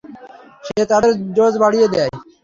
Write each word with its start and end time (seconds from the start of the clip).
সে 0.65 0.81
তাদের 0.91 1.11
ডোজ 1.35 1.53
বাড়িয়ে 1.63 1.87
দেয়। 1.93 2.11